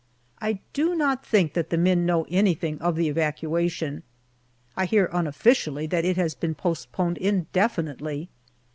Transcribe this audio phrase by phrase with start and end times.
[0.39, 4.01] I do not think that the men know anything of the evacuation.
[4.75, 8.27] I hear unofficially that it has been postponed indefinitely.